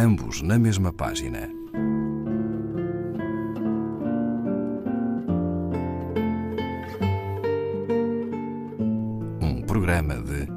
ambos 0.00 0.40
na 0.40 0.58
mesma 0.58 0.92
página. 0.92 1.50
Um 9.42 9.62
programa 9.66 10.14
de 10.14 10.48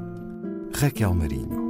Raquel 0.78 1.14
Marinho. 1.14 1.62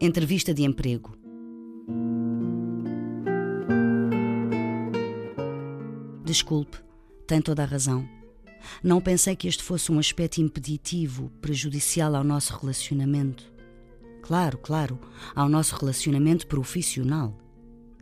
Entrevista 0.00 0.54
de 0.54 0.62
emprego. 0.64 1.12
Desculpe, 6.24 6.78
tem 7.26 7.40
toda 7.40 7.62
a 7.62 7.66
razão. 7.66 8.13
Não 8.82 9.00
pensei 9.00 9.34
que 9.36 9.48
este 9.48 9.62
fosse 9.62 9.90
um 9.90 9.98
aspecto 9.98 10.40
impeditivo, 10.40 11.30
prejudicial 11.40 12.14
ao 12.14 12.24
nosso 12.24 12.56
relacionamento. 12.56 13.52
Claro, 14.22 14.58
claro, 14.58 14.98
ao 15.34 15.48
nosso 15.48 15.76
relacionamento 15.76 16.46
profissional. 16.46 17.38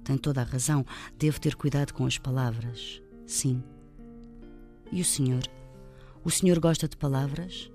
Tem 0.05 0.17
toda 0.17 0.41
a 0.41 0.45
razão, 0.45 0.85
devo 1.17 1.41
ter 1.41 1.55
cuidado 1.55 1.93
com 1.93 2.07
as 2.07 2.19
palavras. 2.19 3.03
Sim. 3.27 3.63
E 4.91 5.01
o 5.01 5.05
senhor? 5.05 5.43
O 6.25 6.31
senhor 6.31 6.59
gosta 6.61 6.89
de 6.89 6.97
palavras? 6.97 7.71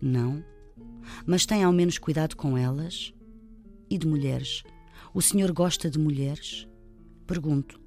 Não. 0.00 0.44
Mas 1.26 1.44
tem 1.44 1.64
ao 1.64 1.72
menos 1.72 1.98
cuidado 1.98 2.36
com 2.36 2.56
elas? 2.56 3.12
E 3.90 3.98
de 3.98 4.06
mulheres? 4.06 4.62
O 5.12 5.20
senhor 5.20 5.52
gosta 5.52 5.90
de 5.90 5.98
mulheres? 5.98 6.66
Pergunto. 7.26 7.80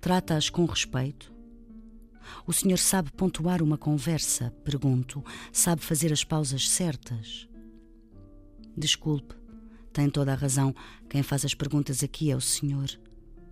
Trata-as 0.00 0.50
com 0.50 0.64
respeito? 0.66 1.35
O 2.46 2.52
senhor 2.52 2.78
sabe 2.78 3.10
pontuar 3.12 3.62
uma 3.62 3.78
conversa? 3.78 4.50
Pergunto. 4.64 5.24
Sabe 5.52 5.82
fazer 5.82 6.12
as 6.12 6.24
pausas 6.24 6.68
certas? 6.68 7.48
Desculpe, 8.76 9.34
tem 9.92 10.10
toda 10.10 10.32
a 10.32 10.36
razão. 10.36 10.74
Quem 11.08 11.22
faz 11.22 11.44
as 11.44 11.54
perguntas 11.54 12.02
aqui 12.02 12.30
é 12.30 12.36
o 12.36 12.40
senhor. 12.40 12.88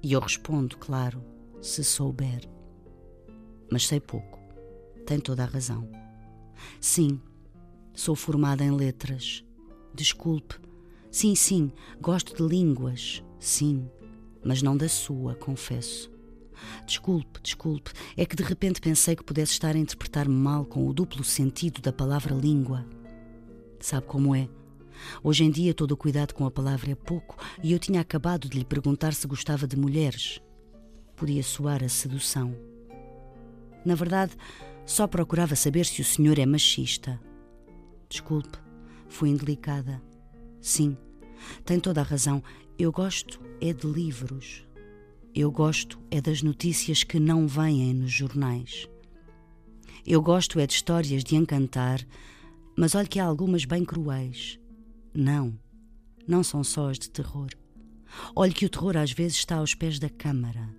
E 0.02 0.12
eu 0.12 0.20
respondo, 0.20 0.76
claro, 0.76 1.24
se 1.62 1.82
souber. 1.82 2.48
Mas 3.70 3.86
sei 3.86 4.00
pouco. 4.00 4.38
Tem 5.06 5.18
toda 5.18 5.42
a 5.42 5.46
razão. 5.46 5.88
Sim, 6.80 7.20
sou 7.94 8.14
formada 8.14 8.62
em 8.62 8.70
letras. 8.70 9.44
Desculpe. 9.94 10.56
Sim, 11.10 11.34
sim, 11.34 11.72
gosto 12.00 12.36
de 12.36 12.42
línguas. 12.42 13.22
Sim, 13.38 13.88
mas 14.44 14.60
não 14.60 14.76
da 14.76 14.88
sua, 14.88 15.34
confesso. 15.34 16.13
Desculpe, 16.86 17.40
desculpe, 17.42 17.90
é 18.16 18.24
que 18.24 18.36
de 18.36 18.42
repente 18.42 18.80
pensei 18.80 19.16
que 19.16 19.24
pudesse 19.24 19.52
estar 19.52 19.74
a 19.74 19.78
interpretar-me 19.78 20.34
mal 20.34 20.64
com 20.64 20.86
o 20.86 20.92
duplo 20.92 21.24
sentido 21.24 21.80
da 21.80 21.92
palavra 21.92 22.34
língua. 22.34 22.84
Sabe 23.80 24.06
como 24.06 24.34
é? 24.34 24.48
Hoje 25.22 25.44
em 25.44 25.50
dia 25.50 25.74
todo 25.74 25.92
o 25.92 25.96
cuidado 25.96 26.34
com 26.34 26.46
a 26.46 26.50
palavra 26.50 26.92
é 26.92 26.94
pouco 26.94 27.36
e 27.62 27.72
eu 27.72 27.78
tinha 27.78 28.00
acabado 28.00 28.48
de 28.48 28.58
lhe 28.58 28.64
perguntar 28.64 29.12
se 29.12 29.26
gostava 29.26 29.66
de 29.66 29.76
mulheres. 29.76 30.40
Podia 31.16 31.42
soar 31.42 31.82
a 31.82 31.88
sedução. 31.88 32.54
Na 33.84 33.94
verdade, 33.94 34.32
só 34.86 35.06
procurava 35.06 35.54
saber 35.54 35.84
se 35.86 36.00
o 36.00 36.04
senhor 36.04 36.38
é 36.38 36.46
machista. 36.46 37.20
Desculpe, 38.08 38.58
fui 39.08 39.28
indelicada. 39.28 40.02
Sim, 40.60 40.96
tem 41.64 41.78
toda 41.78 42.00
a 42.00 42.04
razão. 42.04 42.42
Eu 42.78 42.90
gosto 42.90 43.40
é 43.60 43.72
de 43.72 43.86
livros. 43.86 44.66
Eu 45.36 45.50
gosto 45.50 45.98
é 46.12 46.20
das 46.20 46.42
notícias 46.42 47.02
que 47.02 47.18
não 47.18 47.48
vêm 47.48 47.92
nos 47.92 48.12
jornais. 48.12 48.88
Eu 50.06 50.22
gosto 50.22 50.60
é 50.60 50.66
de 50.66 50.74
histórias 50.74 51.24
de 51.24 51.34
encantar, 51.34 52.06
mas 52.76 52.94
olhe 52.94 53.08
que 53.08 53.18
há 53.18 53.24
algumas 53.24 53.64
bem 53.64 53.84
cruéis. 53.84 54.60
Não, 55.12 55.58
não 56.24 56.44
são 56.44 56.62
só 56.62 56.88
as 56.88 57.00
de 57.00 57.10
terror. 57.10 57.48
Olhe 58.36 58.54
que 58.54 58.64
o 58.64 58.68
terror 58.68 58.96
às 58.96 59.10
vezes 59.10 59.38
está 59.38 59.56
aos 59.56 59.74
pés 59.74 59.98
da 59.98 60.08
câmara. 60.08 60.72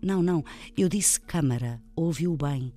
Não, 0.00 0.22
não, 0.22 0.44
eu 0.76 0.88
disse 0.88 1.20
câmara, 1.20 1.82
ouviu 1.96 2.36
bem. 2.36 2.72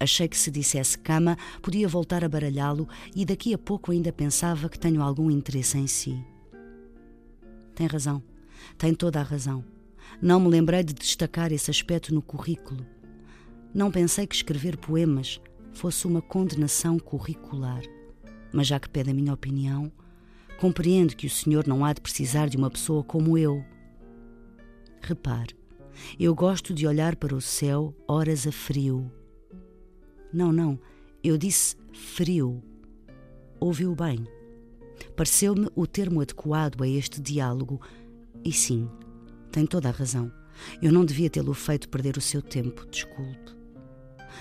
Achei 0.00 0.26
que 0.26 0.36
se 0.36 0.50
dissesse 0.50 0.98
cama, 0.98 1.38
podia 1.62 1.86
voltar 1.86 2.24
a 2.24 2.28
baralhá-lo 2.28 2.88
e 3.14 3.24
daqui 3.24 3.54
a 3.54 3.58
pouco 3.58 3.92
ainda 3.92 4.12
pensava 4.12 4.68
que 4.68 4.80
tenho 4.80 5.00
algum 5.00 5.30
interesse 5.30 5.78
em 5.78 5.86
si. 5.86 6.20
Tem 7.72 7.86
razão, 7.86 8.20
tem 8.76 8.92
toda 8.92 9.20
a 9.20 9.22
razão. 9.22 9.71
Não 10.20 10.40
me 10.40 10.48
lembrei 10.48 10.82
de 10.82 10.92
destacar 10.92 11.52
esse 11.52 11.70
aspecto 11.70 12.14
no 12.14 12.22
currículo. 12.22 12.86
Não 13.74 13.90
pensei 13.90 14.26
que 14.26 14.34
escrever 14.34 14.76
poemas 14.76 15.40
fosse 15.72 16.06
uma 16.06 16.20
condenação 16.20 16.98
curricular. 16.98 17.82
Mas 18.52 18.66
já 18.66 18.78
que 18.78 18.88
pede 18.88 19.10
a 19.10 19.14
minha 19.14 19.32
opinião, 19.32 19.90
compreendo 20.60 21.16
que 21.16 21.26
o 21.26 21.30
senhor 21.30 21.66
não 21.66 21.84
há 21.84 21.92
de 21.92 22.00
precisar 22.00 22.48
de 22.48 22.56
uma 22.56 22.70
pessoa 22.70 23.02
como 23.02 23.36
eu. 23.38 23.64
Repare, 25.00 25.56
eu 26.18 26.34
gosto 26.34 26.72
de 26.72 26.86
olhar 26.86 27.16
para 27.16 27.34
o 27.34 27.40
céu 27.40 27.94
horas 28.06 28.46
a 28.46 28.52
frio. 28.52 29.10
Não, 30.32 30.52
não, 30.52 30.78
eu 31.22 31.36
disse 31.36 31.76
frio. 31.92 32.62
Ouviu 33.58 33.94
bem. 33.94 34.26
Pareceu-me 35.16 35.68
o 35.74 35.86
termo 35.86 36.20
adequado 36.20 36.82
a 36.82 36.88
este 36.88 37.20
diálogo, 37.20 37.80
e 38.44 38.52
sim, 38.52 38.88
tem 39.52 39.66
toda 39.66 39.88
a 39.88 39.92
razão. 39.92 40.32
Eu 40.80 40.90
não 40.90 41.04
devia 41.04 41.30
tê-lo 41.30 41.54
feito 41.54 41.88
perder 41.88 42.16
o 42.16 42.20
seu 42.20 42.42
tempo. 42.42 42.86
Desculpe. 42.90 43.52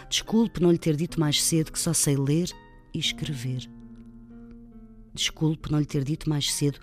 Desculpe 0.10 0.62
não 0.62 0.72
lhe 0.72 0.78
ter 0.78 0.96
dito 0.96 1.20
mais 1.20 1.44
cedo 1.44 1.72
que 1.72 1.80
só 1.80 1.94
sei 1.94 2.16
ler 2.16 2.50
e 2.94 3.00
escrever. 3.00 3.70
Desculpe 5.14 5.72
não 5.72 5.80
lhe 5.80 5.86
ter 5.86 6.04
dito 6.04 6.30
mais 6.30 6.52
cedo 6.52 6.80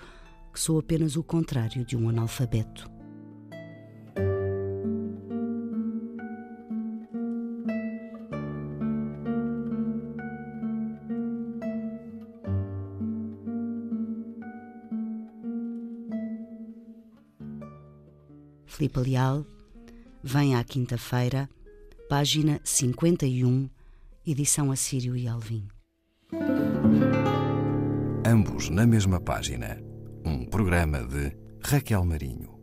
que 0.52 0.60
sou 0.60 0.78
apenas 0.78 1.16
o 1.16 1.22
contrário 1.22 1.84
de 1.84 1.96
um 1.96 2.08
analfabeto. 2.08 2.97
Filipe 18.68 19.00
Leal, 19.00 19.44
vem 20.22 20.54
à 20.54 20.62
quinta-feira, 20.62 21.48
página 22.08 22.60
51, 22.62 23.68
edição 24.26 24.70
Assírio 24.70 25.16
e 25.16 25.26
Alvim. 25.26 25.66
Ambos 28.24 28.68
na 28.68 28.86
mesma 28.86 29.18
página. 29.18 29.82
Um 30.24 30.44
programa 30.44 31.02
de 31.02 31.34
Raquel 31.64 32.04
Marinho. 32.04 32.57